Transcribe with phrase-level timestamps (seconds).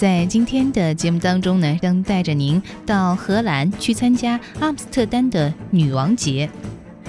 [0.00, 6.48] 在今天的节目当中呢，将带着您到荷兰去参加阿姆斯特丹的女王节。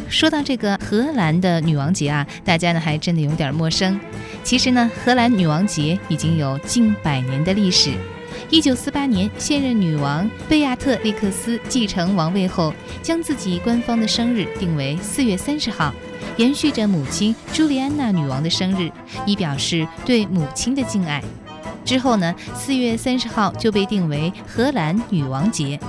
[0.09, 3.97] 说到这个荷兰的女王节啊，大家呢还真的有点陌生。
[4.43, 7.93] 其实呢，荷兰女王节已经有近百年的历史。
[8.49, 15.93] 一九四八年，现任女王贝亚特利克斯继承王位后，将自己官方的生日定为四月三十号，
[16.35, 18.91] 延续着母亲朱莉安娜女王的生日，
[19.25, 21.23] 以表示对母亲的敬爱。
[21.83, 25.79] 之后呢，四月三十号就被定为荷兰女王节。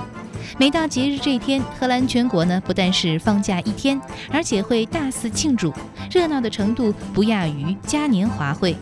[0.59, 5.73] 每到节日这一天，荷兰全国呢不但是放假一天，而且会大肆庆祝，
[6.11, 8.77] 热闹的程度不亚于嘉年华会。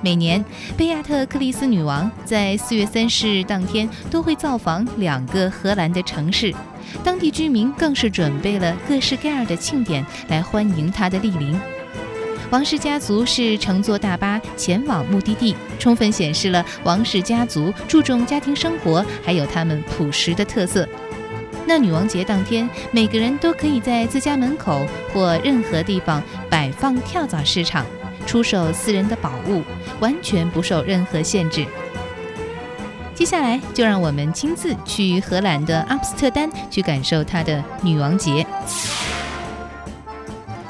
[0.00, 0.42] 每年，
[0.76, 6.54] 贝亚特克里斯女王在四月三十日当天都会造访两个荷兰的城市，
[7.02, 11.58] 当地居民更是准备了各式各样的庆典来欢迎她的莅临。
[12.50, 20.88] 王室家族是乘坐大巴前往目的地，充分显示了王室家族注重家庭生活，还有他们朴实的特色。
[21.66, 27.84] 那女王节当天，每个人都可以在自家门口或任何地方摆放跳蚤市场。
[28.26, 29.62] 出售私人的宝物，
[30.00, 31.66] 完全不受任何限制。
[33.14, 38.46] 接下来，就让我们亲自去荷兰的阿姆斯特丹，去感受它的女王节。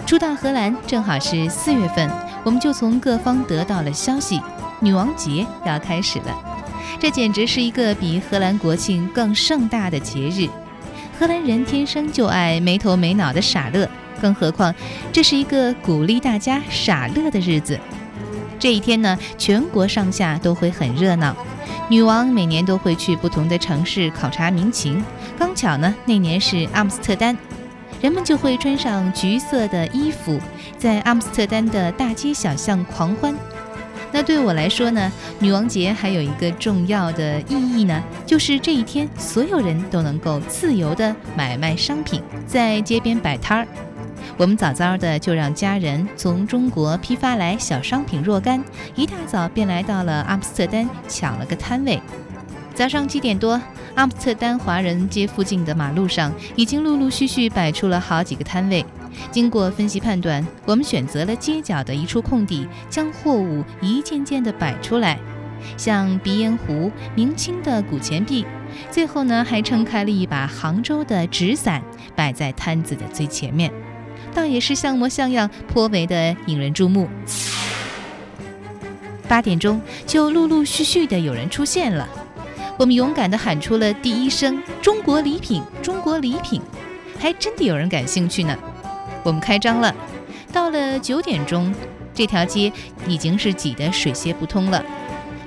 [0.08, 2.10] 初到荷兰，正好是四月份，
[2.42, 4.40] 我们就从各方得到了消息，
[4.80, 6.34] 女王节要开始了。
[6.98, 10.48] 这简直是一个比荷兰国庆更盛大的节日。
[11.18, 13.86] 荷兰人天生就爱没头没脑的傻乐。
[14.18, 14.74] 更何况，
[15.12, 17.78] 这是一个鼓励大家傻乐的日子。
[18.58, 21.36] 这一天呢，全国上下都会很热闹。
[21.90, 25.04] 女王每年都会去不同的城市考察民情，
[25.38, 27.36] 刚巧呢，那年是阿姆斯特丹，
[28.00, 30.40] 人们就会穿上橘色的衣服，
[30.76, 33.34] 在阿姆斯特丹的大街小巷狂欢。
[34.10, 43.68] 那对我来说呢，女王节还有一个重要的意义呢，就是这一天所有人都能够自由的买卖商品，在街边摆摊儿。
[44.36, 48.62] 我们早早的就让家人从中国批发来小商品若干，
[48.94, 52.00] 一大早便来到了阿姆斯特丹抢了个摊位。
[52.78, 53.60] 早上七点多，
[53.96, 58.86] 阿姆斯特丹华人街附近的马路上已经陆陆续续摆出了好几个摊位。
[59.32, 65.18] 经过分析判断，我们选择了街角的一处空地，将货物一件件的摆出来，
[65.76, 68.46] 像鼻烟壶、明清的古钱币，
[68.92, 71.82] 最后呢还撑开了一把杭州的纸伞，
[72.14, 73.72] 摆在摊子的最前面。
[74.32, 77.08] 倒也是像模像样，颇为的引人注目。
[79.26, 82.08] 八点钟就陆陆续续的有人出现了，
[82.78, 86.62] 我们勇敢的喊出了第一声“中国礼品，中国礼品”，
[87.18, 88.56] 还真的有人感兴趣呢。
[89.24, 89.92] 我们开张了，
[90.52, 91.74] 到了九点钟，
[92.14, 92.72] 这条街
[93.08, 94.80] 已经是挤得水泄不通了。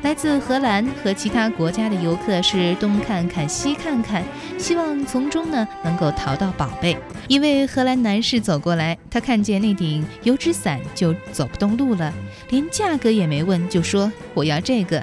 [0.01, 4.21] 来自荷兰和其他国家的游客是东看看西看看，
[4.57, 6.97] 希望从中呢能够淘到宝贝。
[7.29, 12.13] 一位荷兰男士走过来，他看见那顶油纸伞就走不动路了，
[12.49, 15.01] 连价格也没问，就说我要这个。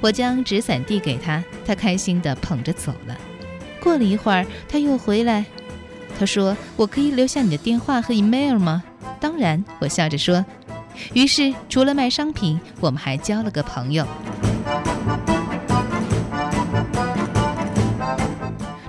[0.00, 3.16] 我将纸伞递给他，他开心地捧着走了。
[3.80, 5.44] 过了一会儿，他又回来，
[6.18, 8.82] 他说：“我可以留下你的电话和 email 吗？”
[9.20, 10.44] 当然，我笑着说。
[11.14, 14.06] 于是，除了卖商品，我们还交了个朋友。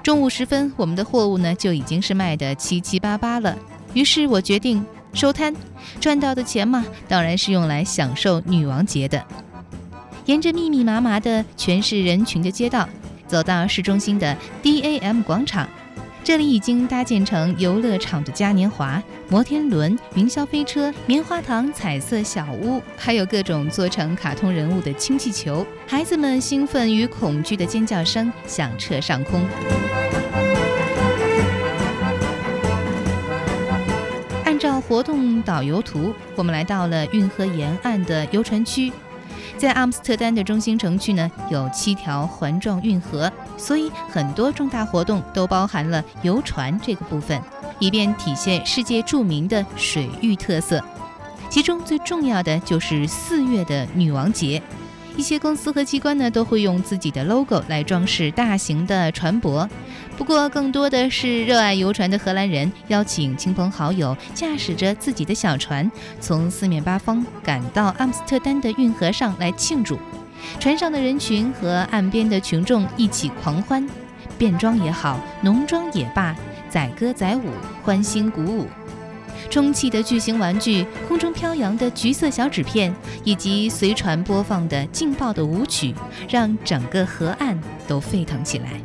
[0.04, 3.58] 中午时分，我们的货物呢就已经是卖得七七八八了。
[3.94, 5.56] 于是我决定收摊，
[6.00, 9.24] 赚到的钱嘛，当然是用来享受女王节的。
[10.26, 12.88] 沿着密密麻麻的全是人群的街道，
[13.28, 15.68] 走到市中心的 DAM 广场。
[16.24, 25.66] 这里已经搭建成游乐场的嘉年华、摩天轮、云霄飞车、棉花糖、彩色小屋，还有各种做成卡通人物的氢气球。
[25.88, 29.44] 孩子们兴奋与恐惧的尖叫声响彻上空。
[34.46, 38.94] 按照活动导游图，我们来到了运河沿岸的游船区。
[39.58, 47.40] 在阿姆斯特丹的中心城区呢，有七条环状运河，所以很多重大活动都包含了游船这个部分，
[47.80, 50.84] 以便体现世界著名的水域特色。
[51.50, 54.62] 其中最重要的就是四月的女王节。
[55.17, 59.67] 一些公司和机关呢都会用自己的 logo 来装饰大型的船舶，
[60.17, 69.99] 不过更多的是热爱游船的荷兰人邀请亲朋好友，驾驶着自己的小船，从四面八方赶到阿姆斯特丹的运河上来庆祝。
[70.59, 73.87] 船上的人群和岸边的群众一起狂欢，
[74.37, 76.35] 便装也好，浓妆也罢，
[76.69, 77.52] 载歌载舞，
[77.84, 78.67] 欢欣鼓舞。
[79.49, 82.93] 充气的巨型玩具、空中飘扬的橘色小纸片，
[83.23, 85.93] 以及随船播放的劲爆的舞曲，
[86.29, 88.82] 让整个河岸都沸腾起来。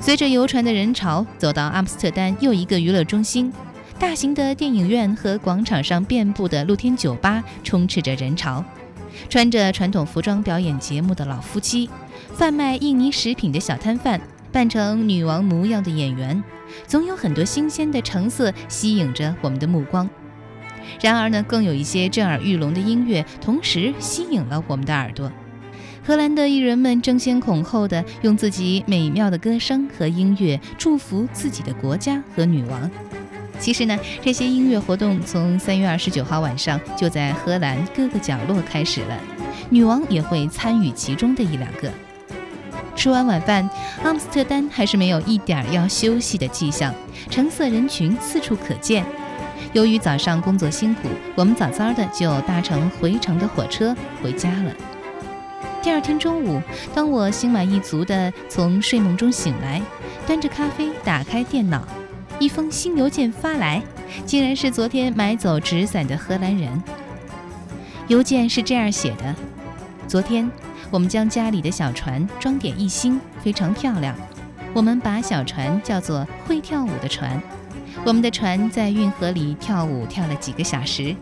[0.00, 3.52] 随着游船的人潮走到阿姆斯特丹又一个娱乐中心，
[3.98, 8.62] 大型的电影院和广场上遍布的露天酒吧充斥着人潮。
[9.30, 11.88] 穿着传统服装表演节目的老夫妻，
[12.34, 14.20] 贩卖印尼食品的小摊贩，
[14.54, 16.40] 扮成女王模样的演员，
[16.86, 20.08] 总有很多新鲜的成色吸引着我们的目光。
[21.00, 25.28] 然而呢，更有一些震耳欲聋的音乐同时吸引了我们的耳朵。
[26.06, 32.88] 荷兰的艺人们争先恐后的用自己美妙的歌声和音乐祝福自己的国家和女王。
[33.58, 39.18] 其实呢，这些音乐活动从三月二十九号晚上就在荷兰各个角落开始了，
[39.68, 41.90] 女王也会参与其中的一两个。
[42.96, 43.68] 吃完晚饭，
[44.02, 46.94] 阿姆斯特丹还是没有一点要休息的迹象，
[47.28, 49.04] 橙色人群四处可见。
[49.72, 54.72] 由于早上工作辛苦，我们早早的就搭乘回程的火车回家了。
[55.82, 56.62] 第二天中午，
[56.94, 59.82] 当我心满意足地从睡梦中醒来，
[60.26, 61.86] 端着咖啡打开电脑，
[62.38, 63.82] 一封新邮件发来，
[64.24, 66.82] 竟然是昨天买走纸伞的荷兰人。
[68.06, 69.34] 邮件是这样写的：
[70.06, 70.50] 昨天
[70.90, 74.14] 我们将家里的小船装点一新，非常漂亮。
[74.72, 77.40] 我们把小船叫做“会跳舞的船”。
[78.04, 81.14] 我们的船在运河里跳舞跳了几个小时，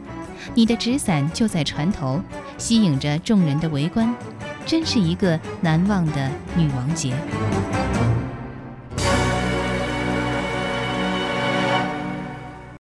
[0.54, 2.20] 你的纸伞就在船头，
[2.58, 4.14] 吸引着众人的围观。
[4.64, 7.14] 真是一个难忘的女王节。